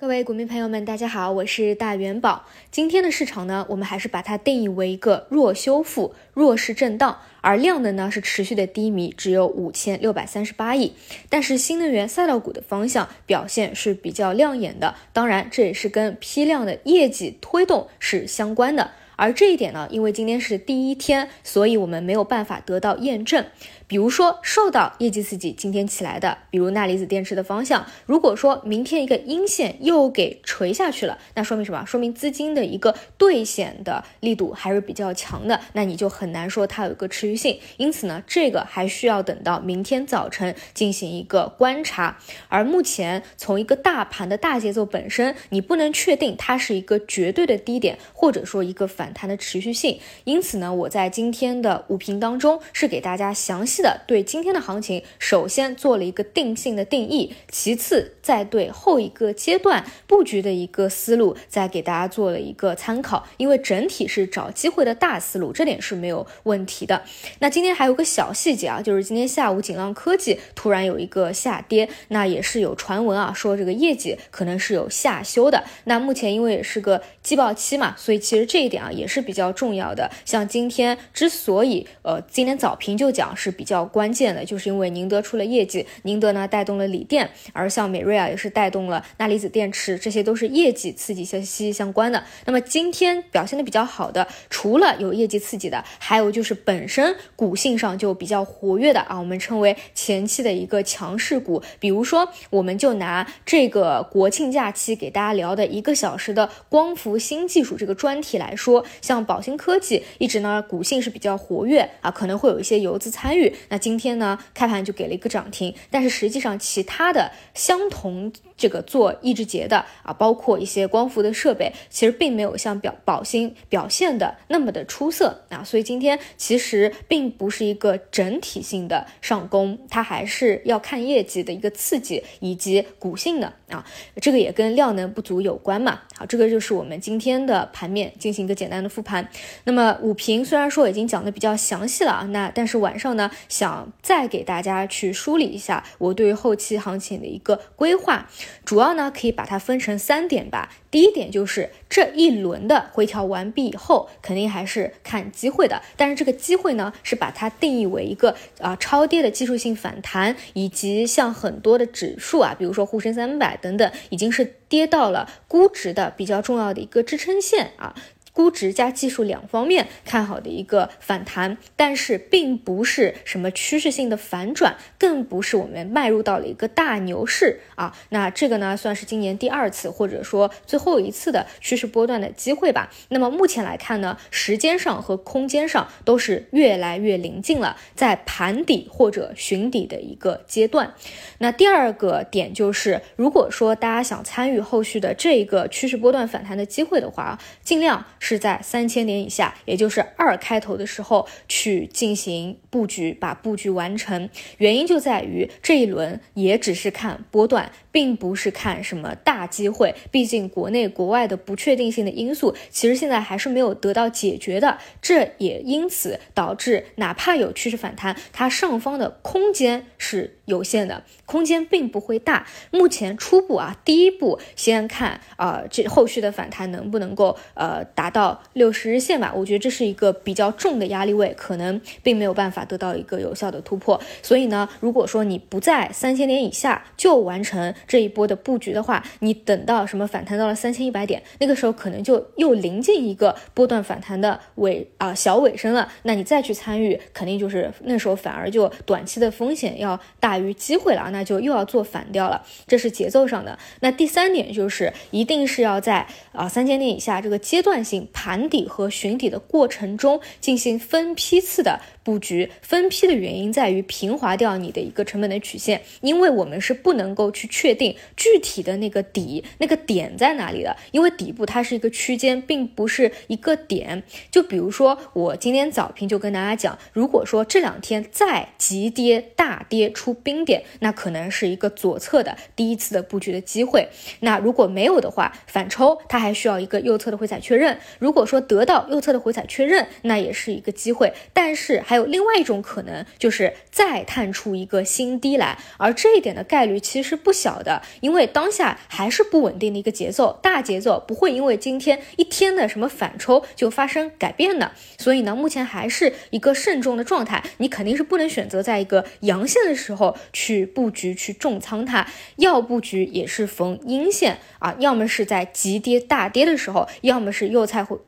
[0.00, 2.46] 各位股民朋友们，大家好，我是大元宝。
[2.70, 10.92] 今天的市场呢，我们还是把它定义为一个弱修复、弱势震荡，而量能呢是持续的低迷，只有五千六百三十八亿。
[11.28, 18.92] 但是新能源赛道股的方向表现是比较亮眼的，当然这也是跟批量的业绩推动是相关的。
[19.16, 23.44] 而这一点呢，因为今天是第一天，所以我们没有办法得到验证。
[23.88, 31.82] 比如说受到业绩刺激今天起来的，比如钠离子电池的方向，如果说明天一个阴线又给锤下去了，那说明什么？
[31.86, 37.58] 说明资金的一个兑现的力度还是比较强的，那你就很难说它有一个持续性。
[37.78, 42.18] 因此呢，这个还需要等到明天早晨进行一个观察。
[42.48, 49.98] 而目前从一个大盘的大节奏本身，你不能确定它是一个绝对的低点，或者说一个反弹的持续性。
[50.24, 53.77] 因此呢，我在今天的午评当中是给大家详细。
[53.82, 63.26] 的对今天的行情，首先做了一个定性的定义，其次再对后一个阶段布局的一个思路，再给大家做了一个参考。
[63.36, 67.04] 因为整体是找机会的大思路，这点是没有问题的。
[67.38, 75.62] 那今天还有个小细节啊，就是今天下午锦浪科技突然有一个下跌，那也是有传闻啊，说这个业绩可能是有下修的。
[75.84, 80.10] 那目前因为也是个季报期嘛，所以其实这一点啊也是比较重要的。
[80.24, 83.67] 像今天之所以呃今天早评就讲是比。
[83.68, 92.24] 较关键的就是因为宁德出了业绩，宁德呢带动了锂电，而像美瑞啊也是带动了钠离子电池，这些都是业绩刺激相息息相关的。
[92.46, 101.62] 那么今天表现的比较好的，除了有业绩刺激的，还有就是本身股性上就比较活跃的啊，我们称为前期的一个强势股。
[101.78, 113.52] 比如说，我们就拿这个国庆假期给大家聊的一个小时的光伏新技术这个专题来说，像宝兴科技一直呢股性是比较活跃啊，可能会有一些游资参与。
[113.68, 118.32] 那今天呢，开盘就给了一个涨停，但是实际上其他的相同。
[118.58, 133.86] 这个做抑制节的啊，包括一些光伏的设备，其实并没有像表宝兴表现的那么的出色啊，所以今天其实并不是一个整体性的上攻，它还是要看业绩的一个刺激以及股性的啊，
[134.20, 136.00] 这个也跟量能不足有关嘛。
[136.16, 139.28] 好，这个就是我们今天的盘面进行一个简单的复盘。
[139.62, 148.28] 那么五评虽然说已经讲的比较详细了啊，那但是晚上呢，想再给大家去梳理一下我对于后期行情的一个规划。
[148.64, 150.70] 主要呢，可以把它分成三点吧。
[150.90, 155.82] 第一点就是这一轮的回调完毕以后，肯定还是看机会的。
[155.96, 167.94] 但是这个机会呢，是把它定义为一个啊超跌的技术性反弹，以及像很多的指数啊，比如说沪深三百等等，已经是跌到了估值的比较重要的一个支撑线啊。
[168.38, 177.92] 估值加技术两方面看好的一个反弹，但是并不是什么趋势性的反转，更不是我们迈入到了一个大牛市啊。
[178.10, 182.88] 那这个呢，算是今年第二次或者说最后一次的趋势波段的机会吧。
[183.08, 190.94] 那么目前来看呢，时间上和空间上都是越来越临近了，在盘底或者寻底的一个阶段。
[191.38, 198.06] 那第二个点就是，如果说大家想参与后续的这一个趋势波段反弹的机会的话，尽量。
[198.28, 204.28] 是在三千点以下，也就是二开头的时候去进行布局，把布局完成。
[204.58, 209.92] 原因就在于这一轮也只是看波段，并不是看什么大机会。
[210.12, 214.78] 毕竟国内国外的不确定性的因素，其实现在还是没有得到解决的。
[215.02, 222.46] 这也因此导致，哪怕有趋势反弹，它上方的空间是有限的，空间并不会大。
[222.70, 228.40] 目前初步啊，第一步先看啊，这后续的反弹能不能够呃达到。
[228.52, 234.00] 六十日线吧，我觉得这是一个比较重的压力位，可能并没有办法得到一个有效的突破。
[234.22, 245.90] 所以呢，如果说你不在三千点以下就完成这一波的布局的话，你等到什么反弹到了三千一百点，那个时候可能就又临近一个波段反弹的尾啊小尾声了。
[246.02, 252.44] 那你再去参与，肯定就是那时候反而就短期的风险要大于机会了，那就又要做反调了。
[252.66, 253.58] 这是节奏上的。
[253.80, 258.06] 那第三点就是一定是要在啊三千点以下这个阶段性。
[258.12, 274.02] 盘底和寻底的过程中进行分批次的布局，分批的原因在于平滑掉你的一个成本的曲线，因为我们是不能够去确确定具体的那个底那个点在哪里的，因为底部它是一个区间，并不是一个点。
[274.30, 283.86] 就比如说我今天早评就跟大家讲，如果说这两天再急跌大跌出冰点，那可能是一个左侧的第一次的布局的机会。
[284.20, 287.78] 那如果没有的话，反抽它还需要一个右侧的回踩确认。
[287.98, 291.12] 如果说得到右侧的回踩确认，那也是一个机会。
[291.34, 304.72] 但是还有另外一种可能，就是再探出一个新低来，而这一点的概率其实不小小的，因为当下还是不稳定的一个节奏，大节奏不会因为今天一天的什么反抽就发生改变的。
[304.98, 312.06] 所以呢，目前还是一个慎重的状态，你肯定是不能选择在一个阳线的时候去布局去重仓它，
[312.36, 317.98] 要布局也是逢阴线啊，要么是在急跌大跌的时候，要么是右侧回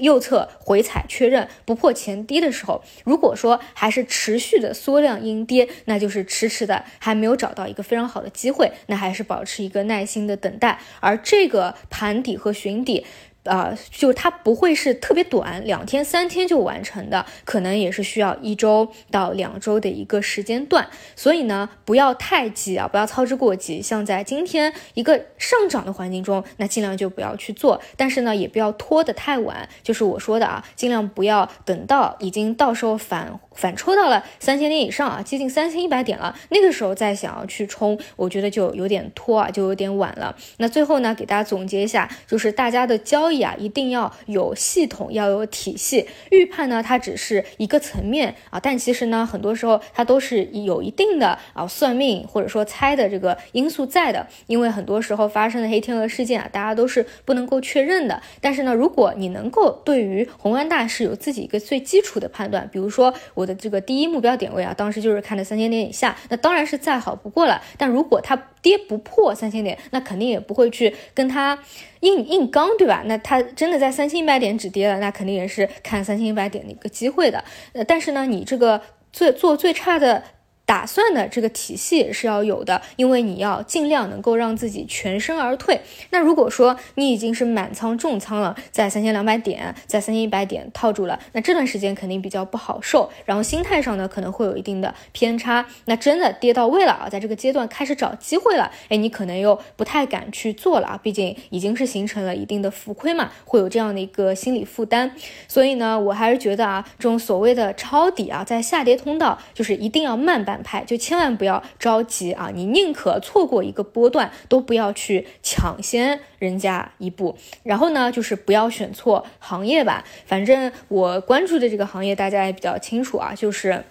[0.00, 2.82] 右侧回踩确认不破前低的时候。
[3.04, 10.80] 如果说还是持续的缩量阴跌，那就是迟迟的还没有找到一个非常好的机会，那还是保持一个耐心的等待。
[11.00, 13.04] 而这个盘底和寻底。
[13.46, 20.88] 呃，就它不会是特别短，两天三天就完成的，可能也是需要一周到两周的一个时间段。
[21.14, 23.80] 所以呢，不要太急啊，不要操之过急。
[23.80, 27.80] 像在今天一个上涨的环境中，那尽量就不要去做。
[27.96, 40.36] 但是呢，也不要拖得太晚，就是我说的啊，尽量不要等到已经到时候反反抽到了三千点以上啊，接近三千一百点了，那个时候再想要去冲，我觉得就有点拖啊，就有点晚了。
[40.56, 43.35] 那最后呢，给大家总结一下，就是大家的交易。
[43.42, 46.06] 啊，一定要有系统，要有体系。
[46.30, 54.26] 预判呢，它只是一个层面啊，但其实呢，很多时候它都是有一定的啊算命或者说猜的这个因素在的。
[54.46, 58.20] 因为很多时候发生的黑天鹅事件啊，大家都是不能够确认的。
[58.40, 67.60] 但是呢，如果你能够对于宏观大势有自己一个最基础的判断，比如说我的这个第一目标点位啊，当时就是看的三千点以下，那当然是再好不过了。
[67.76, 68.36] 但如果它
[68.66, 71.56] 跌不破三千点，那肯定也不会去跟它。
[72.00, 73.04] 硬硬刚对吧？
[73.06, 77.44] 那它真的在三千一百点止跌了，那肯定也是看三千一百点的一个机会的。
[77.74, 78.82] 呃，但是呢，你这个
[79.12, 80.24] 最做最差的。
[80.66, 85.80] 打算的这个体系是要有的，因为你要尽量能够让自己全身而退。
[86.10, 95.64] 那如果说你已经是满仓重仓了，在三千两百点，在三千一百点套住了，那这段时间肯定比较不好受，然后心态上呢可能会有一定的偏差。
[95.84, 105.14] 那真的跌到位了啊，在这个阶段开始找机会了，哎，你可能又不太敢去做了啊，毕竟已经是形成了一定的浮亏嘛，会有这样的一个心理负担。
[105.46, 110.55] 所以呢，我还是觉得啊，这种所谓的抄底啊，在下跌通道就是一定要慢半。
[110.62, 112.50] 派就千万不要着急啊！
[112.54, 117.36] 你宁可错过一个波段，都不要去抢先人家一步。
[117.62, 120.04] 然后呢，就是不要选错行业吧。
[120.26, 123.84] 反正我关注的这个行业大家也比较清楚啊，就是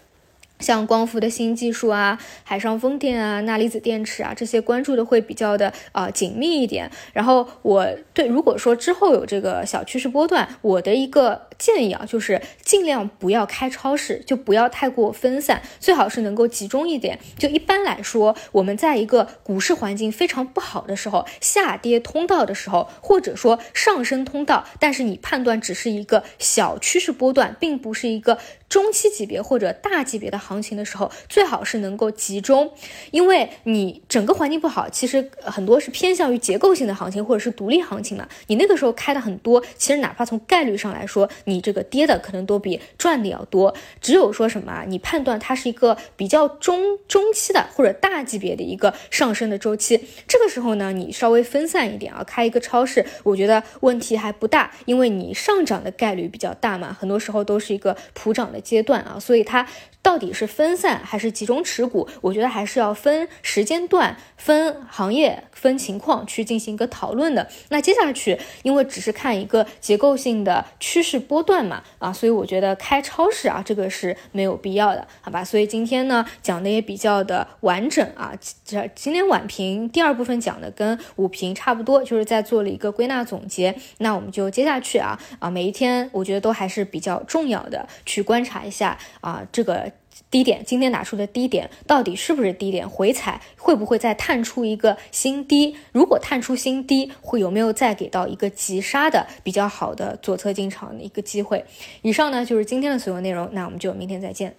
[0.60, 6.90] 像光伏的新技术啊、海上风电啊、钠离子电池啊这些关注的会比较的啊紧密一点。
[7.13, 11.44] 然后我对如果说之后有这个小趋势波段，我的一个。
[11.57, 17.18] 建议啊，就是尽量不要开超市，就不要太过分散，最好是能够集中一点。
[17.40, 28.38] 就一般来说，我们在一个股市环境非常不好的时候，下跌通道的时候，或者说上升通道，但是你判断只是一个小趋势波段，并不是一个
[28.68, 32.71] 中期级别或者大级别的行情的时候，最好是能够集中，
[33.12, 38.27] 因为你整个环境不好，其实很多是偏向于结构性的行情或者是独立行情嘛。
[38.47, 59.68] 你那个时候开的很多，其实哪怕从概率上来说，你这个跌的可能都比赚的要多，只有说什么，你判断它是一个比较中中期的或者大级别的一个上升的周期，这个时候呢，你稍微分散一点啊，开一个超市，我觉得问题还不大，因为你上涨的概率比较大嘛，很多时候都是一个普涨的阶段啊，所以它。
[60.06, 62.08] 到底是分散还是集中持股？
[62.22, 67.48] 我觉得还是要分时间段、分行业、分情况去进行一个讨论的。
[67.70, 75.44] 那接下去，因为只是看一个结构性的趋势波段嘛，啊，所以我觉得开超市啊，这个是没有必要的，好吧？
[75.44, 78.34] 所以今天呢讲的也比较的完整啊，
[78.65, 83.74] 这今天晚评第二部分讲的跟午评差不多，就是在做了一个归纳总结。
[84.00, 89.92] 那我们就接下去啊啊，每一天我觉得都还是比较重要的，去观察一下啊这个。
[90.31, 92.88] 低点，今天打出的低点到底是不是低点？
[92.89, 95.75] 回踩会不会再探出一个新低？
[95.91, 101.63] 如果探出新低，会有没有再给到一个急杀的比较好的左侧进场的一个机会？
[102.01, 104.55] 以上呢就是今天的所有内容，那我们就明天再见。